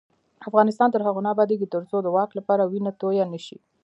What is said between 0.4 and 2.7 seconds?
افغانستان تر هغو نه ابادیږي، ترڅو د واک لپاره